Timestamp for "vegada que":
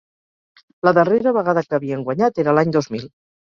1.37-1.79